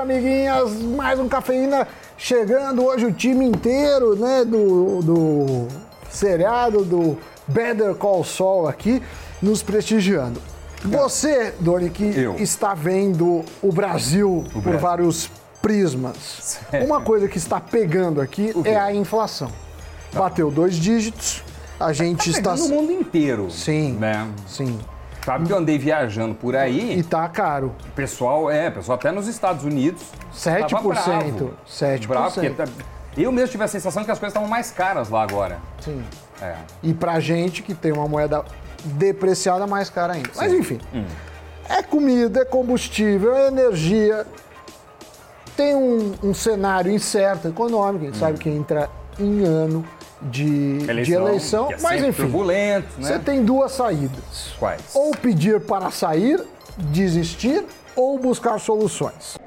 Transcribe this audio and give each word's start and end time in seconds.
amiguinhas, 0.00 0.72
mais 0.82 1.18
um 1.20 1.28
cafeína 1.28 1.86
chegando 2.16 2.84
hoje 2.84 3.06
o 3.06 3.12
time 3.12 3.44
inteiro, 3.46 4.16
né, 4.16 4.44
do, 4.44 5.00
do 5.02 5.68
seriado 6.10 6.84
do 6.84 7.18
Better 7.46 7.94
Call 7.94 8.24
Saul 8.24 8.66
aqui 8.68 9.02
nos 9.42 9.62
prestigiando. 9.62 10.40
Você, 10.82 11.52
Doni, 11.60 11.90
que 11.90 12.04
Eu. 12.04 12.36
está 12.36 12.72
vendo 12.72 13.44
o 13.62 13.70
Brasil 13.70 14.44
por 14.52 14.62
Brasil. 14.62 14.80
vários 14.80 15.30
prismas. 15.60 16.58
Uma 16.86 17.02
coisa 17.02 17.28
que 17.28 17.36
está 17.36 17.60
pegando 17.60 18.20
aqui 18.20 18.52
O 18.54 18.66
é 18.66 18.76
a 18.76 18.94
inflação. 18.94 19.50
Bateu 20.14 20.50
dois 20.50 20.74
dígitos, 20.76 21.44
a 21.78 21.92
gente 21.92 22.30
está 22.30 22.54
Tá 22.54 22.56
no 22.56 22.68
mundo 22.68 22.90
inteiro. 22.92 23.50
Sim. 23.50 23.92
Né? 23.92 24.26
sim, 24.46 24.78
Sabe 25.24 25.46
que 25.46 25.52
eu 25.52 25.58
andei 25.58 25.78
viajando 25.78 26.34
por 26.34 26.56
aí, 26.56 26.98
e 26.98 27.02
tá 27.02 27.28
caro. 27.28 27.74
o 27.86 27.90
pessoal, 27.92 28.50
é, 28.50 28.70
pessoal 28.70 28.96
até 28.96 29.12
nos 29.12 29.26
Estados 29.28 29.64
Unidos. 29.64 30.02
7%, 30.34 30.68
tava 30.70 30.88
bravo. 30.88 31.50
7%. 31.68 32.06
Bravo, 32.06 32.34
porque 32.34 32.50
tá- 32.50 32.64
eu 33.16 33.30
mesmo 33.30 33.48
tive 33.50 33.64
a 33.64 33.68
sensação 33.68 34.02
que 34.02 34.10
as 34.10 34.18
coisas 34.18 34.32
estavam 34.32 34.48
mais 34.48 34.70
caras 34.70 35.10
lá 35.10 35.22
agora. 35.22 35.58
Sim. 35.80 36.02
É. 36.40 36.54
E 36.82 36.94
pra 36.94 37.20
gente 37.20 37.62
que 37.62 37.74
tem 37.74 37.92
uma 37.92 38.08
moeda 38.08 38.44
depreciada, 38.84 39.66
mais 39.66 39.90
cara 39.90 40.14
ainda. 40.14 40.30
Mas 40.34 40.52
enfim, 40.54 40.78
é 41.68 41.82
comida, 41.82 42.40
é 42.40 42.44
combustível, 42.46 43.34
é 43.36 43.48
energia. 43.48 44.26
Tem 45.54 45.74
um, 45.76 46.14
um 46.22 46.32
cenário 46.32 46.90
incerto 46.90 47.48
econômico, 47.48 48.04
a 48.04 48.06
gente 48.08 48.16
sabe 48.16 48.38
que 48.38 48.48
entra 48.48 48.88
em 49.18 49.44
ano 49.44 49.84
de 50.22 50.78
eleição, 50.88 51.04
de 51.04 51.12
eleição 51.12 51.70
é 51.70 51.76
mas 51.80 52.02
enfim, 52.02 52.22
turbulento, 52.22 52.88
né? 52.98 53.08
você 53.08 53.18
tem 53.18 53.44
duas 53.44 53.72
saídas. 53.72 54.54
Quais? 54.58 54.82
Ou 54.94 55.12
pedir 55.12 55.60
para 55.60 55.90
sair, 55.90 56.42
desistir, 56.76 57.64
ou 57.96 58.18
buscar 58.18 58.58
soluções. 58.58 59.38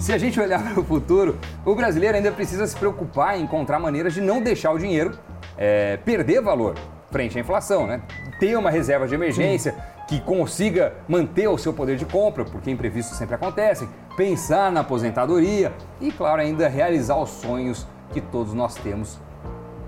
Se 0.00 0.12
a 0.12 0.18
gente 0.18 0.38
olhar 0.38 0.62
para 0.72 0.80
o 0.80 0.84
futuro, 0.84 1.38
o 1.64 1.74
brasileiro 1.74 2.16
ainda 2.16 2.30
precisa 2.30 2.66
se 2.66 2.76
preocupar 2.76 3.38
em 3.38 3.42
encontrar 3.42 3.78
maneiras 3.78 4.14
de 4.14 4.20
não 4.20 4.40
deixar 4.40 4.72
o 4.72 4.78
dinheiro 4.78 5.18
é, 5.56 5.96
perder 5.98 6.40
valor 6.40 6.74
frente 7.10 7.38
à 7.38 7.40
inflação, 7.40 7.86
né? 7.86 8.02
Ter 8.38 8.56
uma 8.56 8.70
reserva 8.70 9.08
de 9.08 9.14
emergência 9.14 9.74
que 10.06 10.20
consiga 10.20 10.92
manter 11.08 11.48
o 11.48 11.58
seu 11.58 11.72
poder 11.72 11.96
de 11.96 12.04
compra, 12.04 12.44
porque 12.44 12.70
imprevistos 12.70 13.18
sempre 13.18 13.34
acontecem, 13.34 13.88
pensar 14.16 14.72
na 14.72 14.80
aposentadoria 14.80 15.72
e, 16.00 16.10
claro, 16.10 16.40
ainda 16.40 16.68
realizar 16.68 17.16
os 17.16 17.30
sonhos 17.30 17.86
que 18.12 18.20
todos 18.20 18.54
nós 18.54 18.74
temos, 18.76 19.18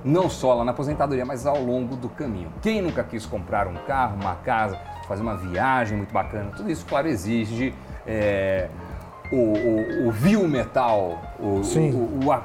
não 0.05 0.29
só 0.29 0.55
lá 0.55 0.65
na 0.65 0.73
aposentadoria, 0.73 1.25
mas 1.25 1.47
ao 1.47 1.61
longo 1.61 1.97
do 1.97 2.09
caminho. 2.09 2.53
Quem 2.63 2.83
nunca 2.83 3.03
quis 3.03 3.25
comprar 3.27 3.67
um 3.67 3.75
carro, 3.87 4.17
uma 4.21 4.35
casa, 4.37 4.79
fazer 5.07 5.23
uma 5.23 5.37
viagem 5.37 5.97
muito 5.97 6.13
bacana? 6.13 6.51
Tudo 6.57 6.71
isso, 6.71 6.85
claro, 6.87 7.09
exige 7.09 7.75
é, 8.07 8.69
o, 9.33 9.37
o, 9.37 10.09
o 10.09 10.13
vil 10.13 10.47
metal, 10.47 11.19
o, 11.39 11.63
o- 12.27 12.33
a, 12.33 12.43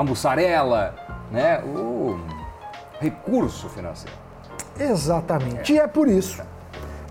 a 0.00 0.04
mussarela, 0.04 0.94
né? 1.30 1.60
o 1.62 2.18
recurso 3.00 3.68
financeiro. 3.68 4.16
Exatamente. 4.78 5.72
E 5.72 5.78
é 5.78 5.86
por 5.86 6.08
isso, 6.08 6.42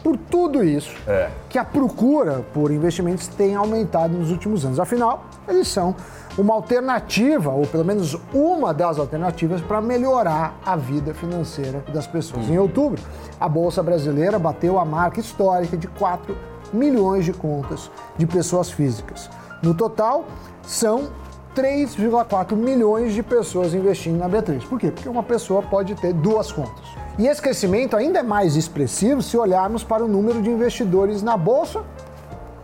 por 0.03 0.15
tudo 0.17 0.63
isso, 0.63 0.95
É. 1.07 1.29
que 1.49 1.57
a 1.57 1.65
procura 1.65 2.43
por 2.53 2.71
investimentos 2.71 3.27
tem 3.27 3.55
aumentado 3.55 4.13
nos 4.17 4.31
últimos 4.31 4.63
anos. 4.65 4.79
Afinal, 4.79 5.25
eles 5.47 5.67
são 5.67 5.95
uma 6.37 6.53
alternativa, 6.53 7.51
ou 7.51 7.67
pelo 7.67 7.83
menos 7.83 8.17
uma 8.33 8.73
das 8.73 8.97
alternativas, 8.97 9.59
para 9.61 9.81
melhorar 9.81 10.57
a 10.65 10.75
vida 10.75 11.13
financeira 11.13 11.83
das 11.93 12.07
pessoas. 12.07 12.47
Em 12.49 12.57
outubro, 12.57 13.01
a 13.39 13.49
Bolsa 13.49 13.83
Brasileira 13.83 14.39
bateu 14.39 14.79
a 14.79 14.85
marca 14.85 15.19
histórica 15.19 15.75
de 15.75 15.87
4 15.87 16.35
milhões 16.71 17.25
de 17.25 17.33
contas 17.33 17.91
de 18.17 18.25
pessoas 18.25 18.69
físicas. 18.71 19.29
No 19.61 19.73
total, 19.73 20.25
são 20.63 21.09
3,4 21.53 22.55
milhões 22.55 23.13
de 23.13 23.21
pessoas 23.23 23.73
investindo 23.73 24.17
na 24.17 24.29
B3. 24.29 24.63
Por 24.67 24.79
quê? 24.79 24.91
Porque 24.91 25.09
uma 25.09 25.23
pessoa 25.23 25.61
pode 25.61 25.95
ter 25.95 26.13
duas 26.13 26.51
contas. 26.51 26.85
E 27.19 27.27
esse 27.27 27.41
crescimento 27.41 27.97
ainda 27.97 28.19
é 28.19 28.23
mais 28.23 28.55
expressivo 28.55 29.21
se 29.21 29.35
olharmos 29.37 29.83
para 29.83 30.03
o 30.03 30.07
número 30.07 30.41
de 30.41 30.49
investidores 30.49 31.21
na 31.21 31.35
Bolsa 31.35 31.81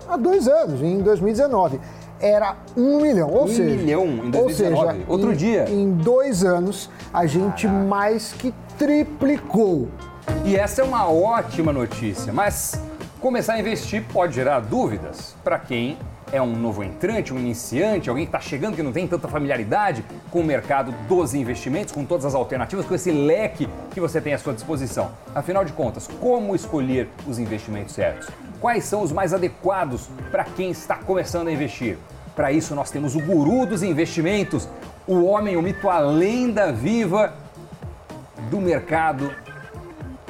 há 0.07 0.15
dois 0.15 0.47
anos, 0.47 0.81
em 0.81 0.99
2019. 0.99 1.79
Era 2.21 2.55
um 2.77 3.01
milhão, 3.01 3.29
ou 3.29 3.43
Um 3.43 3.47
seja... 3.49 3.63
milhão 3.75 4.05
em 4.05 4.25
ou 4.27 4.31
2019, 4.31 4.93
seja, 4.93 5.05
outro 5.09 5.33
em- 5.33 5.35
dia. 5.35 5.69
Em 5.69 5.91
dois 5.91 6.45
anos, 6.45 6.89
a 7.13 7.25
gente 7.25 7.67
mais 7.67 8.31
que 8.31 8.53
triplicou. 8.77 9.89
E 10.45 10.55
essa 10.55 10.81
é 10.81 10.85
uma 10.85 11.07
ótima 11.09 11.73
notícia, 11.73 12.31
mas 12.31 12.79
começar 13.25 13.53
a 13.53 13.59
investir 13.59 14.03
pode 14.13 14.35
gerar 14.35 14.59
dúvidas 14.59 15.35
para 15.43 15.57
quem 15.57 15.97
é 16.31 16.39
um 16.39 16.55
novo 16.55 16.83
entrante, 16.83 17.33
um 17.33 17.39
iniciante, 17.39 18.07
alguém 18.07 18.23
que 18.23 18.29
está 18.29 18.39
chegando 18.39 18.75
que 18.75 18.83
não 18.83 18.91
tem 18.91 19.07
tanta 19.07 19.27
familiaridade 19.27 20.05
com 20.29 20.41
o 20.41 20.43
mercado 20.43 20.91
dos 21.07 21.33
investimentos, 21.33 21.91
com 21.91 22.05
todas 22.05 22.23
as 22.23 22.35
alternativas, 22.35 22.85
com 22.85 22.93
esse 22.93 23.09
leque 23.09 23.67
que 23.89 23.99
você 23.99 24.21
tem 24.21 24.35
à 24.35 24.37
sua 24.37 24.53
disposição. 24.53 25.09
Afinal 25.33 25.65
de 25.65 25.73
contas, 25.73 26.07
como 26.21 26.53
escolher 26.53 27.09
os 27.25 27.39
investimentos 27.39 27.95
certos? 27.95 28.29
Quais 28.61 28.83
são 28.83 29.01
os 29.01 29.11
mais 29.11 29.33
adequados 29.33 30.07
para 30.29 30.43
quem 30.43 30.69
está 30.69 30.93
começando 30.93 31.47
a 31.47 31.51
investir? 31.51 31.97
Para 32.35 32.51
isso, 32.51 32.75
nós 32.75 32.91
temos 32.91 33.15
o 33.15 33.21
guru 33.21 33.65
dos 33.65 33.81
investimentos, 33.81 34.69
o 35.07 35.25
homem, 35.25 35.57
o 35.57 35.63
mito, 35.63 35.89
a 35.89 35.97
lenda 35.97 36.71
viva 36.71 37.33
do 38.51 38.61
mercado 38.61 39.33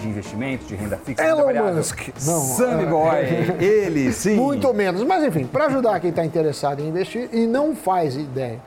de 0.05 0.11
investimentos, 0.11 0.67
de 0.67 0.75
renda 0.75 0.97
fixa, 0.97 1.23
renda 1.23 1.35
Elon 1.35 1.45
variável. 1.45 1.75
Musk. 1.75 2.07
Não, 2.25 2.41
Sammy 2.41 2.83
é. 2.83 2.85
Boy, 2.85 3.15
ele, 3.63 4.13
sim. 4.13 4.35
Muito 4.35 4.73
menos. 4.73 5.03
Mas 5.03 5.23
enfim, 5.23 5.45
para 5.45 5.65
ajudar 5.65 5.99
quem 5.99 6.09
está 6.09 6.23
interessado 6.23 6.81
em 6.81 6.87
investir 6.87 7.29
e 7.33 7.45
não 7.45 7.75
faz 7.75 8.15
ideia 8.15 8.59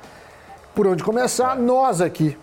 por 0.75 0.87
onde 0.87 1.03
começar, 1.03 1.57
nós 1.57 2.01
aqui 2.01 2.37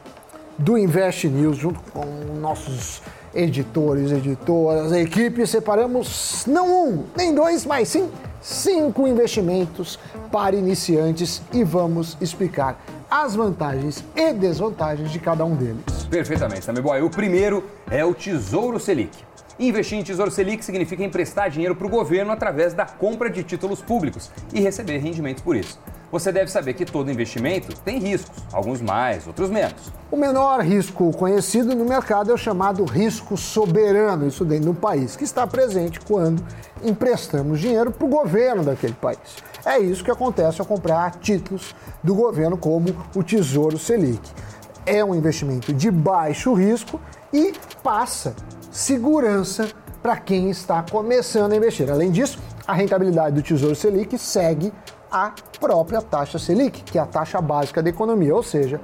do 0.57 0.77
Invest 0.77 1.27
News, 1.27 1.57
junto 1.57 1.79
com 1.91 2.05
nossos 2.39 3.01
editores, 3.33 4.11
editoras, 4.11 4.91
a 4.91 4.99
equipe, 4.99 5.45
separamos 5.45 6.45
não 6.47 6.87
um, 6.87 7.03
nem 7.15 7.33
dois, 7.33 7.65
mas 7.65 7.89
sim 7.89 8.09
cinco 8.41 9.07
investimentos 9.07 9.97
para 10.31 10.55
iniciantes 10.55 11.41
e 11.51 11.63
vamos 11.63 12.15
explicar 12.21 12.79
as 13.09 13.35
vantagens 13.35 14.03
e 14.15 14.33
desvantagens 14.33 15.11
de 15.11 15.19
cada 15.19 15.43
um 15.43 15.55
deles. 15.55 15.94
Perfeitamente, 16.09 16.65
Sammy 16.65 16.81
Boy. 16.81 17.01
O 17.01 17.09
primeiro 17.09 17.63
é 17.89 18.05
o 18.05 18.13
Tesouro 18.13 18.79
Selic. 18.79 19.17
Investir 19.57 19.97
em 19.97 20.03
Tesouro 20.03 20.29
Selic 20.29 20.63
significa 20.63 21.03
emprestar 21.03 21.49
dinheiro 21.49 21.75
para 21.75 21.87
o 21.87 21.89
governo 21.89 22.31
através 22.31 22.73
da 22.73 22.85
compra 22.85 23.29
de 23.29 23.43
títulos 23.43 23.81
públicos 23.81 24.29
e 24.53 24.59
receber 24.59 24.97
rendimentos 24.97 25.41
por 25.41 25.55
isso. 25.55 25.79
Você 26.11 26.31
deve 26.31 26.51
saber 26.51 26.73
que 26.73 26.85
todo 26.85 27.11
investimento 27.11 27.75
tem 27.81 27.99
riscos, 27.99 28.43
alguns 28.53 28.81
mais, 28.81 29.25
outros 29.25 29.49
menos. 29.49 29.91
O 30.11 30.15
menor 30.15 30.61
risco 30.61 31.11
conhecido 31.11 31.75
no 31.75 31.83
mercado 31.83 32.31
é 32.31 32.33
o 32.33 32.37
chamado 32.37 32.85
risco 32.85 33.35
soberano, 33.35 34.27
isso 34.27 34.45
dentro 34.45 34.71
do 34.71 34.73
país, 34.73 35.15
que 35.15 35.23
está 35.23 35.47
presente 35.47 35.99
quando 35.99 36.43
emprestamos 36.83 37.59
dinheiro 37.59 37.91
para 37.91 38.05
o 38.05 38.09
governo 38.09 38.63
daquele 38.63 38.93
país. 38.93 39.19
É 39.65 39.79
isso 39.79 40.03
que 40.03 40.11
acontece 40.11 40.61
ao 40.61 40.67
comprar 40.67 41.15
títulos 41.15 41.75
do 42.03 42.13
governo, 42.13 42.55
como 42.55 42.95
o 43.15 43.23
Tesouro 43.23 43.79
Selic. 43.79 44.21
É 44.85 45.03
um 45.03 45.15
investimento 45.15 45.73
de 45.73 45.89
baixo 45.89 46.53
risco 46.53 47.01
e 47.33 47.53
passa 47.81 48.35
segurança 48.71 49.67
para 50.01 50.17
quem 50.17 50.49
está 50.51 50.83
começando 50.83 51.53
a 51.53 51.55
investir. 51.55 51.89
Além 51.89 52.11
disso, 52.11 52.37
a 52.67 52.73
rentabilidade 52.73 53.35
do 53.35 53.41
Tesouro 53.41 53.75
Selic 53.75 54.15
segue 54.19 54.71
a 55.11 55.33
própria 55.59 56.01
taxa 56.01 56.37
Selic, 56.37 56.83
que 56.83 56.99
é 56.99 57.01
a 57.01 57.05
taxa 57.05 57.41
básica 57.41 57.81
da 57.81 57.89
economia, 57.89 58.35
ou 58.35 58.43
seja, 58.43 58.79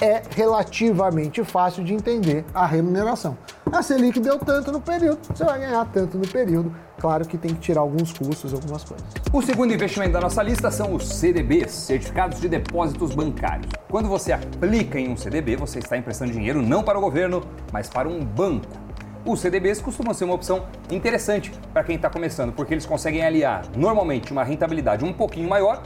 é 0.00 0.22
relativamente 0.30 1.42
fácil 1.44 1.82
de 1.84 1.94
entender 1.94 2.44
a 2.54 2.66
remuneração. 2.66 3.36
A 3.72 3.82
Selic 3.82 4.20
deu 4.20 4.38
tanto 4.38 4.70
no 4.70 4.80
período, 4.80 5.18
você 5.34 5.44
vai 5.44 5.58
ganhar 5.60 5.84
tanto 5.86 6.16
no 6.18 6.26
período. 6.26 6.74
Claro 6.98 7.26
que 7.26 7.36
tem 7.36 7.54
que 7.54 7.60
tirar 7.60 7.80
alguns 7.80 8.12
custos, 8.12 8.54
algumas 8.54 8.84
coisas. 8.84 9.06
O 9.32 9.42
segundo 9.42 9.74
investimento 9.74 10.12
da 10.12 10.20
nossa 10.20 10.42
lista 10.42 10.70
são 10.70 10.94
os 10.94 11.08
CDBs, 11.08 11.72
Certificados 11.72 12.40
de 12.40 12.48
Depósitos 12.48 13.14
Bancários. 13.14 13.70
Quando 13.90 14.08
você 14.08 14.32
aplica 14.32 14.98
em 14.98 15.10
um 15.10 15.16
CDB, 15.16 15.56
você 15.56 15.78
está 15.78 15.96
emprestando 15.96 16.32
dinheiro 16.32 16.62
não 16.62 16.82
para 16.82 16.98
o 16.98 17.00
governo, 17.00 17.42
mas 17.72 17.88
para 17.88 18.08
um 18.08 18.24
banco. 18.24 18.86
Os 19.26 19.40
CDBs 19.40 19.82
costumam 19.82 20.14
ser 20.14 20.24
uma 20.24 20.34
opção 20.34 20.66
interessante 20.88 21.50
para 21.72 21.82
quem 21.82 21.96
está 21.96 22.08
começando, 22.08 22.52
porque 22.52 22.72
eles 22.72 22.86
conseguem 22.86 23.24
aliar 23.24 23.64
normalmente 23.76 24.30
uma 24.30 24.44
rentabilidade 24.44 25.04
um 25.04 25.12
pouquinho 25.12 25.48
maior 25.48 25.82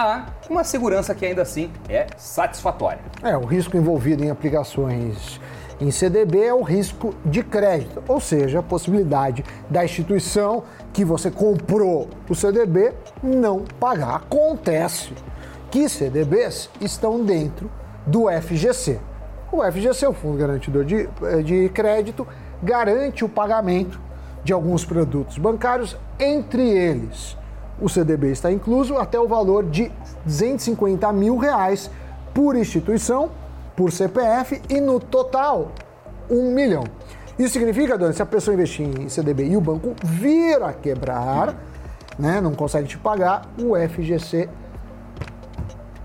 a 0.00 0.24
uma 0.48 0.64
segurança 0.64 1.14
que 1.14 1.26
ainda 1.26 1.42
assim 1.42 1.70
é 1.88 2.06
satisfatória. 2.16 3.00
É, 3.22 3.36
o 3.36 3.44
risco 3.44 3.76
envolvido 3.76 4.24
em 4.24 4.30
aplicações 4.30 5.38
em 5.78 5.90
CDB 5.90 6.42
é 6.42 6.54
o 6.54 6.62
risco 6.62 7.14
de 7.24 7.42
crédito, 7.42 8.02
ou 8.08 8.18
seja, 8.18 8.60
a 8.60 8.62
possibilidade 8.62 9.44
da 9.68 9.84
instituição 9.84 10.62
que 10.92 11.04
você 11.04 11.30
comprou 11.30 12.08
o 12.28 12.34
CDB 12.34 12.94
não 13.22 13.64
pagar. 13.78 14.16
Acontece 14.16 15.12
que 15.70 15.88
CDBs 15.88 16.70
estão 16.80 17.22
dentro 17.22 17.70
do 18.06 18.24
FGC. 18.30 18.98
O 19.52 19.62
FGC, 19.62 20.06
o 20.06 20.12
Fundo 20.12 20.38
Garantidor 20.38 20.84
de, 20.84 21.08
de 21.44 21.68
Crédito, 21.70 22.26
garante 22.62 23.24
o 23.24 23.28
pagamento 23.28 24.00
de 24.42 24.52
alguns 24.52 24.84
produtos 24.84 25.36
bancários, 25.36 25.96
entre 26.18 26.62
eles 26.70 27.36
o 27.80 27.88
CDB 27.88 28.32
está 28.32 28.50
incluso 28.50 28.96
até 28.96 29.18
o 29.18 29.26
valor 29.26 29.64
de 29.64 29.90
250 30.24 31.12
mil 31.12 31.36
reais 31.36 31.90
por 32.34 32.56
instituição, 32.56 33.30
por 33.76 33.90
CPF 33.90 34.60
e 34.68 34.80
no 34.80 35.00
total 35.00 35.72
um 36.30 36.52
milhão. 36.52 36.84
Isso 37.38 37.54
significa, 37.54 37.96
Dani, 37.96 38.12
se 38.12 38.22
a 38.22 38.26
pessoa 38.26 38.54
investir 38.54 38.86
em 38.86 39.08
CDB 39.08 39.48
e 39.48 39.56
o 39.56 39.60
banco 39.60 39.94
vir 40.04 40.62
a 40.62 40.72
quebrar, 40.72 41.54
né, 42.18 42.40
não 42.40 42.54
consegue 42.54 42.86
te 42.86 42.98
pagar, 42.98 43.48
o 43.58 43.74
FGC 43.74 44.48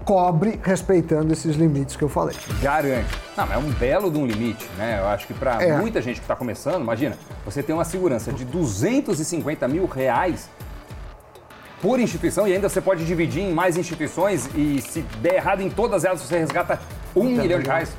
cobre 0.06 0.60
respeitando 0.64 1.34
esses 1.34 1.56
limites 1.56 1.96
que 1.96 2.04
eu 2.04 2.10
falei. 2.10 2.36
Garante. 2.62 3.10
Não, 3.36 3.46
mas 3.48 3.56
é 3.56 3.58
um 3.58 3.72
belo 3.72 4.10
de 4.10 4.18
um 4.18 4.26
limite, 4.26 4.70
né? 4.78 5.00
Eu 5.02 5.08
acho 5.08 5.26
que 5.28 5.34
para 5.34 5.62
é. 5.62 5.78
muita 5.78 6.02
gente 6.02 6.18
que 6.18 6.24
está 6.24 6.36
começando, 6.36 6.82
imagina, 6.82 7.18
você 7.44 7.62
tem 7.62 7.74
uma 7.74 7.84
segurança 7.84 8.32
de 8.32 8.46
250 8.46 9.68
mil 9.68 9.86
reais 9.88 10.48
por 11.86 12.00
instituição 12.00 12.48
e 12.48 12.54
ainda 12.54 12.68
você 12.68 12.82
pode 12.82 13.06
dividir 13.06 13.44
em 13.44 13.54
mais 13.54 13.78
instituições 13.78 14.50
e 14.56 14.82
se 14.82 15.02
der 15.22 15.36
errado 15.36 15.62
em 15.62 15.70
todas 15.70 16.04
elas 16.04 16.20
você 16.20 16.40
resgata 16.40 16.80
um 17.16 17.26
milhão 17.26 17.60
de 17.60 17.68
reais. 17.68 17.96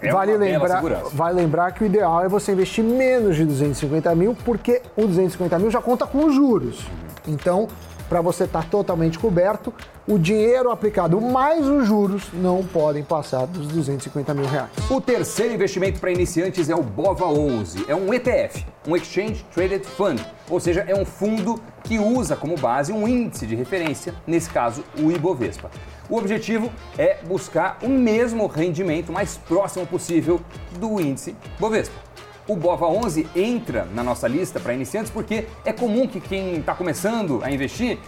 É 0.00 0.12
vale, 0.12 0.36
lembrar, 0.36 0.80
vale 1.12 1.40
lembrar 1.40 1.72
que 1.72 1.82
o 1.82 1.86
ideal 1.86 2.24
é 2.24 2.28
você 2.28 2.52
investir 2.52 2.84
menos 2.84 3.34
de 3.34 3.44
250 3.44 4.14
mil, 4.14 4.36
porque 4.44 4.82
o 4.96 5.06
250 5.06 5.58
mil 5.58 5.68
já 5.68 5.82
conta 5.82 6.06
com 6.06 6.26
os 6.26 6.34
juros. 6.34 6.86
Então, 7.26 7.66
para 8.08 8.20
você 8.20 8.44
estar 8.44 8.62
tá 8.62 8.68
totalmente 8.68 9.18
coberto, 9.18 9.72
o 10.06 10.18
dinheiro 10.18 10.70
aplicado 10.70 11.20
mais 11.20 11.66
os 11.66 11.86
juros 11.86 12.24
não 12.32 12.64
podem 12.64 13.02
passar 13.02 13.46
dos 13.46 13.66
250 13.68 14.34
mil 14.34 14.46
reais. 14.46 14.70
O 14.90 15.00
terceiro 15.00 15.54
investimento 15.54 15.98
para 16.00 16.10
iniciantes 16.10 16.68
é 16.68 16.74
o 16.74 16.82
BOVA11. 16.82 17.84
É 17.88 17.94
um 17.94 18.12
ETF, 18.12 18.66
um 18.86 18.96
Exchange 18.96 19.44
Traded 19.54 19.84
Fund, 19.84 20.20
ou 20.48 20.60
seja, 20.60 20.84
é 20.86 20.94
um 20.94 21.04
fundo 21.04 21.60
que 21.82 21.98
usa 21.98 22.36
como 22.36 22.56
base 22.56 22.92
um 22.92 23.06
índice 23.06 23.46
de 23.46 23.54
referência, 23.54 24.14
nesse 24.26 24.50
caso 24.50 24.84
o 24.98 25.10
Ibovespa. 25.10 25.70
O 26.08 26.16
objetivo 26.18 26.70
é 26.98 27.18
buscar 27.24 27.78
o 27.82 27.88
mesmo 27.88 28.46
rendimento 28.46 29.10
mais 29.10 29.36
próximo 29.38 29.86
possível 29.86 30.40
do 30.78 31.00
índice 31.00 31.34
Bovespa. 31.58 31.96
O 32.46 32.56
BOVA 32.56 32.86
11 32.86 33.26
entra 33.34 33.86
na 33.94 34.02
nossa 34.02 34.28
lista 34.28 34.60
para 34.60 34.74
iniciantes 34.74 35.10
porque 35.10 35.46
é 35.64 35.72
comum 35.72 36.06
que 36.06 36.20
quem 36.20 36.56
está 36.56 36.74
começando 36.74 37.42
a 37.42 37.50
investir 37.50 37.98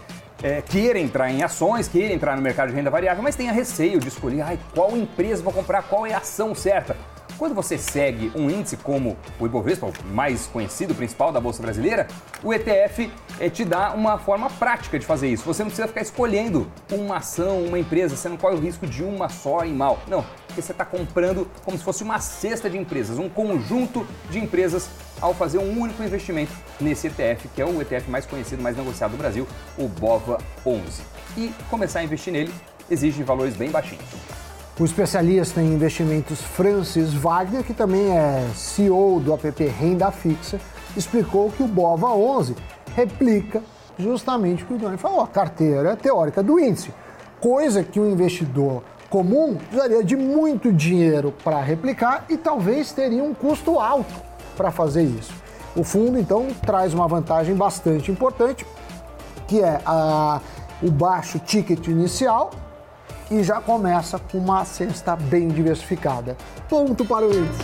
é, 0.42 0.60
queira 0.60 0.98
entrar 0.98 1.30
em 1.30 1.42
ações, 1.42 1.88
queira 1.88 2.12
entrar 2.12 2.36
no 2.36 2.42
mercado 2.42 2.68
de 2.68 2.74
renda 2.74 2.90
variável, 2.90 3.22
mas 3.22 3.34
tenha 3.34 3.50
receio 3.50 3.98
de 3.98 4.08
escolher 4.08 4.42
ai, 4.42 4.58
qual 4.74 4.94
empresa 4.94 5.42
vou 5.42 5.54
comprar, 5.54 5.84
qual 5.84 6.06
é 6.06 6.12
a 6.12 6.18
ação 6.18 6.54
certa. 6.54 6.94
Quando 7.38 7.54
você 7.54 7.76
segue 7.76 8.32
um 8.34 8.48
índice 8.48 8.78
como 8.78 9.14
o 9.38 9.44
Ibovespa, 9.44 9.86
o 9.86 9.92
mais 10.14 10.46
conhecido, 10.46 10.94
principal 10.94 11.30
da 11.30 11.38
Bolsa 11.38 11.60
Brasileira, 11.60 12.06
o 12.42 12.52
ETF 12.52 13.12
é, 13.38 13.50
te 13.50 13.62
dá 13.62 13.92
uma 13.92 14.18
forma 14.18 14.48
prática 14.48 14.98
de 14.98 15.04
fazer 15.04 15.28
isso. 15.28 15.44
Você 15.44 15.62
não 15.62 15.68
precisa 15.68 15.86
ficar 15.86 16.00
escolhendo 16.00 16.70
uma 16.90 17.18
ação, 17.18 17.62
uma 17.62 17.78
empresa, 17.78 18.16
você 18.16 18.28
não 18.28 18.38
corre 18.38 18.56
o 18.56 18.60
risco 18.60 18.86
de 18.86 19.04
uma 19.04 19.28
só 19.28 19.66
e 19.66 19.72
mal. 19.72 19.98
Não, 20.08 20.24
porque 20.46 20.62
você 20.62 20.72
está 20.72 20.84
comprando 20.84 21.46
como 21.62 21.76
se 21.76 21.84
fosse 21.84 22.02
uma 22.02 22.18
cesta 22.20 22.70
de 22.70 22.78
empresas, 22.78 23.18
um 23.18 23.28
conjunto 23.28 24.06
de 24.30 24.38
empresas 24.38 24.88
ao 25.20 25.34
fazer 25.34 25.58
um 25.58 25.78
único 25.78 26.02
investimento 26.02 26.52
nesse 26.80 27.08
ETF, 27.08 27.48
que 27.48 27.60
é 27.60 27.66
o 27.66 27.82
ETF 27.82 28.10
mais 28.10 28.24
conhecido, 28.24 28.62
mais 28.62 28.78
negociado 28.78 29.10
do 29.10 29.18
Brasil, 29.18 29.46
o 29.76 29.86
BOVA 29.88 30.38
11. 30.64 31.02
E 31.36 31.52
começar 31.68 32.00
a 32.00 32.04
investir 32.04 32.32
nele 32.32 32.52
exige 32.90 33.22
valores 33.22 33.54
bem 33.54 33.70
baixinhos. 33.70 34.45
O 34.78 34.84
especialista 34.84 35.62
em 35.62 35.72
investimentos 35.72 36.42
Francis 36.42 37.14
Wagner, 37.14 37.64
que 37.64 37.72
também 37.72 38.14
é 38.14 38.46
CEO 38.54 39.18
do 39.20 39.32
app 39.32 39.64
Renda 39.64 40.10
Fixa, 40.10 40.60
explicou 40.94 41.50
que 41.50 41.62
o 41.62 41.66
BOVA 41.66 42.08
11 42.08 42.54
replica 42.94 43.62
justamente 43.98 44.64
o 44.64 44.66
que 44.66 44.74
o 44.74 44.78
Johnny 44.78 44.98
falou, 44.98 45.22
a 45.22 45.26
carteira 45.26 45.96
teórica 45.96 46.42
do 46.42 46.60
índice, 46.60 46.92
coisa 47.40 47.82
que 47.82 47.98
um 47.98 48.10
investidor 48.10 48.82
comum 49.08 49.54
precisaria 49.54 50.04
de 50.04 50.14
muito 50.14 50.70
dinheiro 50.70 51.32
para 51.42 51.58
replicar 51.62 52.26
e 52.28 52.36
talvez 52.36 52.92
teria 52.92 53.24
um 53.24 53.32
custo 53.32 53.80
alto 53.80 54.12
para 54.58 54.70
fazer 54.70 55.04
isso. 55.04 55.32
O 55.74 55.82
fundo, 55.82 56.18
então, 56.18 56.48
traz 56.66 56.92
uma 56.92 57.08
vantagem 57.08 57.54
bastante 57.54 58.10
importante, 58.10 58.66
que 59.48 59.62
é 59.62 59.80
a, 59.86 60.38
o 60.82 60.90
baixo 60.90 61.38
ticket 61.38 61.86
inicial 61.86 62.50
e 63.30 63.42
já 63.42 63.60
começa 63.60 64.18
com 64.18 64.38
uma 64.38 64.64
cesta 64.64 65.16
bem 65.16 65.48
diversificada. 65.48 66.36
Ponto 66.68 67.04
para 67.04 67.26
o 67.26 67.30
índice. 67.30 67.62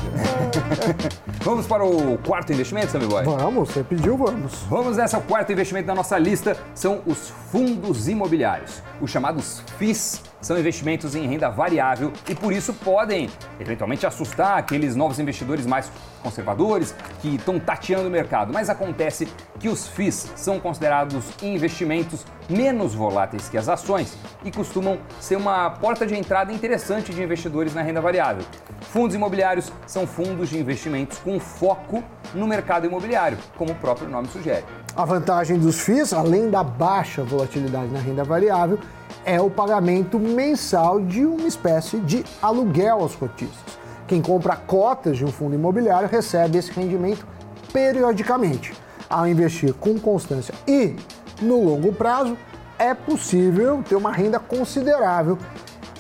vamos 1.43 1.67
para 1.67 1.85
o 1.85 2.19
quarto 2.19 2.53
investimento, 2.53 2.93
Sammy 2.93 3.06
Boy? 3.06 3.25
Vamos, 3.25 3.70
você 3.70 3.82
pediu, 3.82 4.17
vamos. 4.17 4.55
Vamos 4.69 4.97
nessa, 4.97 5.19
o 5.19 5.23
quarto 5.23 5.53
investimento 5.53 5.87
da 5.87 5.94
nossa 5.94 6.19
lista 6.19 6.56
são 6.75 7.03
os 7.06 7.31
fundos 7.50 8.09
imobiliários, 8.09 8.82
os 9.00 9.11
chamados 9.11 9.62
FIIs 9.79 10.31
são 10.43 10.59
investimentos 10.59 11.15
em 11.15 11.27
renda 11.27 11.49
variável 11.49 12.12
e 12.29 12.35
por 12.35 12.53
isso 12.53 12.75
podem 12.75 13.31
eventualmente 13.59 14.05
assustar 14.05 14.59
aqueles 14.59 14.94
novos 14.94 15.19
investidores 15.19 15.65
mais 15.65 15.91
conservadores 16.23 16.94
que 17.21 17.37
estão 17.37 17.59
tateando 17.59 18.09
o 18.09 18.11
mercado. 18.11 18.53
Mas 18.53 18.69
acontece 18.69 19.29
que 19.59 19.69
os 19.69 19.89
FIIs 19.89 20.33
são 20.37 20.61
considerados 20.61 21.25
investimentos 21.43 22.27
menos 22.50 22.94
voláteis 22.94 23.49
que 23.49 23.56
as 23.56 23.69
ações 23.69 24.17
e 24.44 24.50
costumam 24.50 24.99
ser 25.21 25.37
uma 25.37 25.71
porta 25.71 26.06
de 26.06 26.15
entrada 26.15 26.53
interessante 26.53 27.15
de 27.15 27.23
investidores 27.23 27.75
na 27.75 27.83
renda 27.83 28.00
variável. 28.00 28.44
Fundos 28.81 29.15
imobiliários 29.15 29.73
são 29.87 30.06
fundos 30.06 30.49
de 30.49 30.59
investimentos 30.59 31.19
com 31.19 31.39
foco 31.39 32.03
no 32.35 32.47
mercado 32.47 32.87
imobiliário, 32.87 33.39
como 33.56 33.73
o 33.73 33.75
próprio 33.77 34.09
nome 34.09 34.29
sugere. 34.29 34.65
A 34.94 35.05
vantagem 35.05 35.59
dos 35.59 35.81
FIIs, 35.81 36.12
além 36.12 36.50
da 36.50 36.62
baixa 36.62 37.23
volatilidade 37.23 37.91
na 37.91 37.99
renda 37.99 38.25
variável, 38.25 38.79
é 39.24 39.40
o 39.40 39.50
pagamento 39.50 40.19
mensal 40.19 41.00
de 41.00 41.24
uma 41.24 41.46
espécie 41.46 41.98
de 42.00 42.24
aluguel 42.40 43.00
aos 43.00 43.14
cotistas. 43.14 43.78
Quem 44.06 44.20
compra 44.20 44.56
cotas 44.56 45.16
de 45.16 45.24
um 45.24 45.32
fundo 45.32 45.54
imobiliário 45.54 46.08
recebe 46.08 46.58
esse 46.58 46.72
rendimento 46.72 47.26
periodicamente. 47.72 48.74
Ao 49.08 49.26
investir 49.26 49.74
com 49.74 49.98
constância 49.98 50.54
e 50.66 50.96
no 51.40 51.62
longo 51.64 51.92
prazo, 51.92 52.36
é 52.78 52.94
possível 52.94 53.82
ter 53.88 53.94
uma 53.94 54.10
renda 54.10 54.38
considerável 54.38 55.38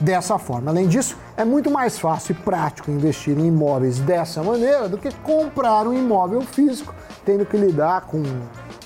dessa 0.00 0.38
forma. 0.38 0.70
Além 0.70 0.88
disso, 0.88 1.16
é 1.36 1.44
muito 1.44 1.70
mais 1.70 1.98
fácil 1.98 2.32
e 2.32 2.42
prático 2.42 2.90
investir 2.90 3.38
em 3.38 3.46
imóveis 3.46 3.98
dessa 3.98 4.42
maneira 4.42 4.88
do 4.88 4.98
que 4.98 5.12
comprar 5.16 5.86
um 5.86 5.92
imóvel 5.92 6.40
físico, 6.42 6.94
tendo 7.24 7.46
que 7.46 7.56
lidar 7.56 8.02
com 8.02 8.22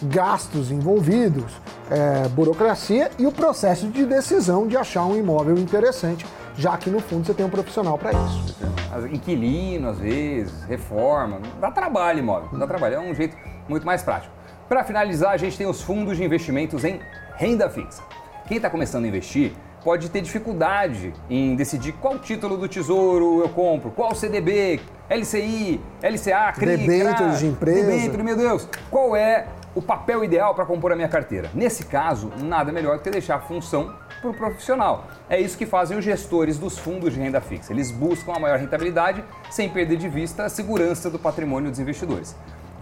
gastos 0.02 0.71
envolvidos, 0.71 1.52
é, 1.90 2.28
burocracia 2.28 3.11
e 3.19 3.26
o 3.26 3.33
processo 3.33 3.88
de 3.88 4.05
decisão 4.05 4.66
de 4.66 4.76
achar 4.76 5.05
um 5.05 5.16
imóvel 5.16 5.57
interessante, 5.59 6.26
já 6.57 6.76
que 6.76 6.90
no 6.90 7.00
fundo 7.00 7.26
você 7.26 7.35
tem 7.35 7.45
um 7.45 7.50
profissional 7.50 7.99
para 7.99 8.12
isso. 8.12 8.57
Inquilino, 9.12 9.88
às 9.88 9.99
vezes, 9.99 10.62
reforma, 10.64 11.40
dá 11.61 11.71
trabalho 11.71 12.19
imóvel, 12.19 12.59
dá 12.59 12.66
trabalho, 12.66 12.95
é 12.95 13.00
um 13.00 13.14
jeito 13.14 13.37
muito 13.69 13.85
mais 13.85 14.02
prático. 14.02 14.35
Para 14.69 14.83
finalizar, 14.83 15.33
a 15.33 15.37
gente 15.37 15.57
tem 15.57 15.66
os 15.66 15.83
fundos 15.83 16.16
de 16.16 16.25
investimentos 16.25 16.83
em 16.85 17.00
renda 17.37 17.69
fixa. 17.71 18.02
Quem 18.49 18.57
está 18.57 18.71
começando 18.71 19.05
a 19.05 19.09
investir 19.09 19.52
pode 19.85 20.09
ter 20.09 20.21
dificuldade 20.21 21.12
em 21.31 21.55
decidir 21.55 21.93
qual 21.93 22.19
título 22.19 22.57
do 22.57 22.66
tesouro 22.66 23.40
eu 23.40 23.49
compro, 23.49 23.90
qual 23.93 24.12
CDB, 24.16 24.81
LCI, 25.09 25.81
LCA, 26.02 26.52
CRI, 26.52 26.76
Debêntures 26.76 27.38
de 27.38 27.47
empresa. 27.47 27.93
Debênture, 27.93 28.23
meu 28.25 28.37
Deus. 28.37 28.69
Qual 28.90 29.14
é 29.14 29.47
o 29.76 29.83
papel 29.83 30.25
ideal 30.25 30.54
para 30.54 30.64
compor 30.64 30.90
a 30.90 30.97
minha 30.97 31.09
carteira? 31.09 31.50
Nesse 31.52 31.85
caso, 31.85 32.33
nada 32.42 32.73
melhor 32.73 32.97
do 32.97 33.02
que 33.02 33.11
deixar 33.11 33.37
a 33.37 33.40
função 33.40 33.95
para 34.23 34.30
o 34.30 34.35
profissional. 34.35 35.06
É 35.28 35.38
isso 35.38 35.59
que 35.59 35.66
fazem 35.66 35.99
os 35.99 36.04
gestores 36.04 36.59
dos 36.59 36.78
fundos 36.78 37.12
de 37.12 37.21
renda 37.21 37.42
fixa. 37.42 37.75
Eles 37.75 37.90
buscam 37.90 38.33
a 38.33 38.38
maior 38.38 38.59
rentabilidade 38.59 39.23
sem 39.50 39.68
perder 39.68 39.99
de 39.99 40.09
vista 40.09 40.45
a 40.45 40.49
segurança 40.49 41.11
do 41.11 41.18
patrimônio 41.18 41.71
dos 41.71 41.78
investidores. 41.78 42.35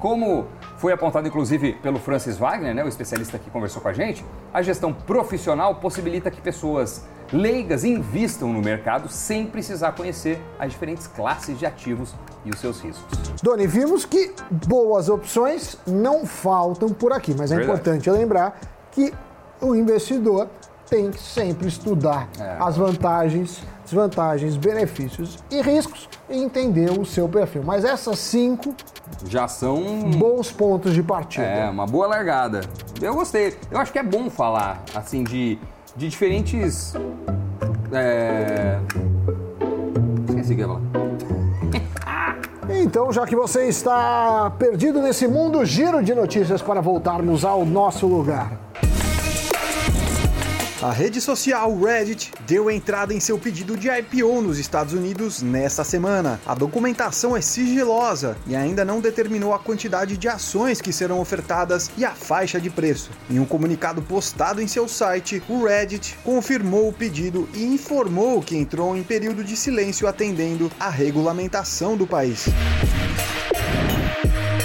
Como 0.04 0.46
foi 0.76 0.92
apontado 0.92 1.26
inclusive 1.26 1.72
pelo 1.82 1.98
Francis 1.98 2.36
Wagner, 2.36 2.74
né, 2.74 2.84
o 2.84 2.88
especialista 2.88 3.38
que 3.38 3.48
conversou 3.48 3.80
com 3.80 3.88
a 3.88 3.92
gente, 3.94 4.22
a 4.52 4.60
gestão 4.60 4.92
profissional 4.92 5.76
possibilita 5.76 6.30
que 6.30 6.42
pessoas 6.42 7.06
leigas 7.32 7.84
invistam 7.84 8.52
no 8.52 8.60
mercado 8.60 9.08
sem 9.08 9.46
precisar 9.46 9.92
conhecer 9.92 10.38
as 10.58 10.72
diferentes 10.72 11.06
classes 11.06 11.58
de 11.58 11.64
ativos 11.64 12.14
e 12.44 12.50
os 12.50 12.58
seus 12.58 12.82
riscos. 12.82 13.18
Doni, 13.42 13.66
vimos 13.66 14.04
que 14.04 14.34
boas 14.50 15.08
opções 15.08 15.78
não 15.86 16.26
faltam 16.26 16.90
por 16.90 17.10
aqui, 17.10 17.34
mas 17.34 17.50
é 17.50 17.56
Verdade. 17.56 17.80
importante 17.80 18.10
lembrar 18.10 18.60
que 18.92 19.10
o 19.58 19.74
investidor 19.74 20.50
tem 20.86 21.10
que 21.12 21.18
sempre 21.18 21.66
estudar 21.66 22.28
é. 22.38 22.58
as 22.60 22.76
vantagens, 22.76 23.62
desvantagens, 23.82 24.54
benefícios 24.54 25.38
e 25.50 25.62
riscos 25.62 26.10
e 26.28 26.36
entender 26.42 26.90
o 26.90 27.06
seu 27.06 27.26
perfil. 27.26 27.62
Mas 27.64 27.86
essas 27.86 28.18
cinco 28.18 28.74
já 29.28 29.48
são 29.48 29.82
bons 30.10 30.50
pontos 30.52 30.94
de 30.94 31.02
partida. 31.02 31.46
É, 31.46 31.70
uma 31.70 31.86
boa 31.86 32.06
largada. 32.06 32.62
Eu 33.00 33.14
gostei. 33.14 33.56
Eu 33.70 33.78
acho 33.78 33.92
que 33.92 33.98
é 33.98 34.02
bom 34.02 34.28
falar 34.30 34.82
assim 34.94 35.24
de, 35.24 35.58
de 35.96 36.08
diferentes. 36.08 36.94
É... 37.92 38.78
Esqueci 40.28 40.52
o 40.52 40.56
que 40.56 40.62
ia 40.62 40.68
falar. 40.68 40.80
Então, 42.68 43.12
já 43.12 43.26
que 43.26 43.36
você 43.36 43.68
está 43.68 44.50
perdido 44.58 45.00
nesse 45.00 45.28
mundo, 45.28 45.64
giro 45.64 46.02
de 46.02 46.14
notícias 46.14 46.62
para 46.62 46.80
voltarmos 46.80 47.44
ao 47.44 47.64
nosso 47.64 48.06
lugar. 48.06 48.52
A 50.84 50.92
rede 50.92 51.18
social 51.18 51.74
Reddit 51.80 52.30
deu 52.46 52.70
entrada 52.70 53.14
em 53.14 53.18
seu 53.18 53.38
pedido 53.38 53.74
de 53.74 53.88
IPO 53.88 54.42
nos 54.42 54.58
Estados 54.58 54.92
Unidos 54.92 55.40
nesta 55.40 55.82
semana. 55.82 56.38
A 56.44 56.54
documentação 56.54 57.34
é 57.34 57.40
sigilosa 57.40 58.36
e 58.46 58.54
ainda 58.54 58.84
não 58.84 59.00
determinou 59.00 59.54
a 59.54 59.58
quantidade 59.58 60.18
de 60.18 60.28
ações 60.28 60.82
que 60.82 60.92
serão 60.92 61.20
ofertadas 61.20 61.90
e 61.96 62.04
a 62.04 62.10
faixa 62.10 62.60
de 62.60 62.68
preço. 62.68 63.10
Em 63.30 63.38
um 63.38 63.46
comunicado 63.46 64.02
postado 64.02 64.60
em 64.60 64.68
seu 64.68 64.86
site, 64.86 65.42
o 65.48 65.64
Reddit 65.64 66.18
confirmou 66.22 66.90
o 66.90 66.92
pedido 66.92 67.48
e 67.54 67.64
informou 67.64 68.42
que 68.42 68.54
entrou 68.54 68.94
em 68.94 69.02
período 69.02 69.42
de 69.42 69.56
silêncio 69.56 70.06
atendendo 70.06 70.70
à 70.78 70.90
regulamentação 70.90 71.96
do 71.96 72.06
país. 72.06 72.44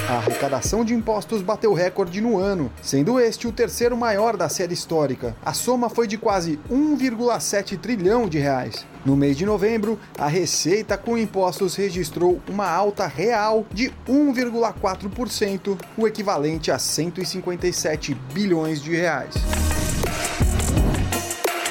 A 0.10 0.13
arrecadação 0.13 0.84
de 0.84 0.96
impostos 0.96 1.44
bateu 1.44 1.72
recorde 1.72 2.20
no 2.20 2.39
ano, 2.39 2.72
sendo 2.82 3.20
este 3.20 3.48
o 3.48 3.51
terceiro 3.51 3.96
maior 3.96 4.36
da 4.36 4.50
série 4.50 4.74
histórica. 4.74 5.36
A 5.46 5.54
soma 5.54 5.88
foi 5.88 6.08
de 6.08 6.18
quase 6.18 6.60
1,7 6.68 7.78
trilhão 7.78 8.28
de 8.28 8.39
reais. 8.39 8.88
No 9.06 9.16
mês 9.16 9.38
de 9.38 9.46
novembro, 9.46 10.00
a 10.18 10.25
receita 10.25 10.98
com 10.98 11.16
impostos 11.16 11.75
registrou 11.75 12.42
uma 12.50 12.68
alta 12.68 13.06
real 13.06 13.68
de 13.72 13.94
1,4%, 14.08 15.78
o 15.96 16.08
equivalente 16.08 16.72
a 16.72 16.80
157 16.80 18.16
bilhões 18.34 18.82
de 18.82 18.96
reais. 18.96 19.36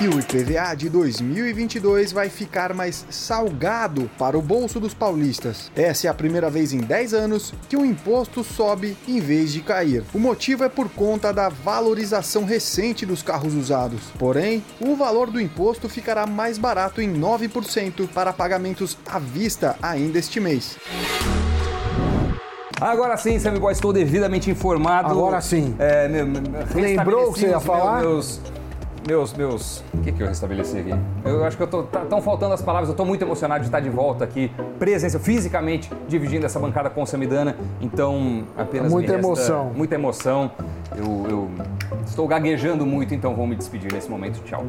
E 0.00 0.06
o 0.06 0.20
IPVA 0.20 0.76
de 0.76 0.88
2022 0.88 2.12
vai 2.12 2.28
ficar 2.28 2.72
mais 2.72 3.04
salgado 3.10 4.08
para 4.16 4.38
o 4.38 4.42
bolso 4.42 4.78
dos 4.78 4.94
paulistas. 4.94 5.72
Essa 5.74 6.06
é 6.06 6.10
a 6.10 6.14
primeira 6.14 6.48
vez 6.48 6.72
em 6.72 6.78
10 6.78 7.14
anos 7.14 7.52
que 7.68 7.76
o 7.76 7.84
imposto 7.84 8.44
sobe 8.44 8.96
em 9.08 9.18
vez 9.18 9.52
de 9.52 9.60
cair. 9.60 10.04
O 10.14 10.20
motivo 10.20 10.62
é 10.62 10.68
por 10.68 10.88
conta 10.88 11.32
da 11.32 11.48
valorização 11.48 12.44
recente 12.44 13.04
dos 13.04 13.24
carros 13.24 13.54
usados. 13.56 14.02
Porém, 14.16 14.62
o 14.80 14.94
valor 14.94 15.32
do 15.32 15.40
imposto 15.40 15.88
ficará 15.88 16.26
mais 16.26 16.58
barato 16.58 17.02
em 17.02 17.12
9% 17.12 18.08
para 18.10 18.32
pagamentos 18.32 18.96
à 19.04 19.18
vista 19.18 19.74
ainda 19.82 20.16
este 20.20 20.38
mês. 20.38 20.76
Agora 22.80 23.16
sim, 23.16 23.40
Sammy 23.40 23.58
Boy, 23.58 23.72
estou 23.72 23.92
devidamente 23.92 24.48
informado. 24.48 25.10
Agora 25.10 25.40
sim. 25.40 25.74
É, 25.76 26.06
meu, 26.06 26.24
meu, 26.24 26.40
Lembrou 26.72 27.30
o 27.30 27.32
que 27.32 27.40
você 27.40 27.48
ia 27.48 27.58
falar? 27.58 28.02
Meus, 28.02 28.38
meus, 28.38 28.57
meus. 29.08 29.82
O 29.94 29.98
que, 29.98 30.12
que 30.12 30.22
eu 30.22 30.26
restabeleci 30.26 30.78
aqui? 30.78 30.94
Eu 31.24 31.44
acho 31.44 31.56
que 31.56 31.62
eu 31.62 31.66
tô. 31.66 31.82
Estão 31.82 32.20
faltando 32.20 32.54
as 32.54 32.62
palavras, 32.62 32.88
eu 32.88 32.94
tô 32.94 33.04
muito 33.04 33.22
emocionado 33.22 33.60
de 33.60 33.68
estar 33.68 33.80
de 33.80 33.88
volta 33.88 34.24
aqui, 34.24 34.50
presença, 34.78 35.18
fisicamente, 35.18 35.90
dividindo 36.06 36.44
essa 36.46 36.58
bancada 36.58 36.90
com 36.90 37.02
o 37.02 37.06
Samidana. 37.06 37.56
Então, 37.80 38.44
apenas. 38.56 38.92
Muita 38.92 39.14
emoção. 39.14 39.72
Muita 39.74 39.94
emoção. 39.94 40.50
Eu, 40.96 41.26
eu 41.28 41.50
estou 42.06 42.26
gaguejando 42.26 42.84
muito, 42.84 43.14
então 43.14 43.34
vou 43.34 43.46
me 43.46 43.56
despedir 43.56 43.92
nesse 43.92 44.10
momento. 44.10 44.42
Tchau. 44.44 44.64